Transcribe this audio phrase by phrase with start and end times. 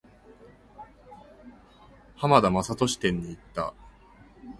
[2.15, 3.75] 浜田雅功展に行った。